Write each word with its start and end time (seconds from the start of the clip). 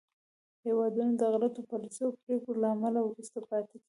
هېوادونه 0.65 1.11
د 1.15 1.21
غلطو 1.33 1.61
پالیسیو 1.69 2.07
او 2.09 2.17
پرېکړو 2.23 2.59
له 2.61 2.67
امله 2.75 2.99
وروسته 3.03 3.37
پاتې 3.49 3.65
کېږي 3.71 3.79